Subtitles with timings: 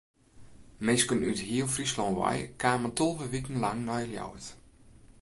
[0.85, 4.47] Minsken út heel Fryslân wei kamen tolve wiken lang nei Ljouwert.